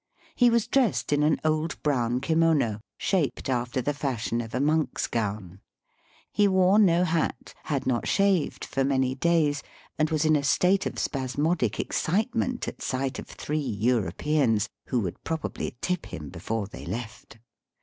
[0.33, 5.05] He was dressed in an old brown kimono, shaped after the fashion of a monk's
[5.05, 5.59] gown.
[6.31, 9.61] He wore no hat, had not shaved for many days,
[9.99, 15.23] and was in a state of spasmodic excitement at sight of three Europeans, who would
[15.23, 17.37] probably tip him before they left.